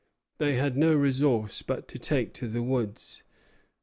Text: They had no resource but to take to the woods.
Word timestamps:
They 0.39 0.55
had 0.55 0.77
no 0.77 0.95
resource 0.95 1.61
but 1.61 1.87
to 1.89 1.99
take 1.99 2.33
to 2.33 2.47
the 2.47 2.63
woods. 2.63 3.21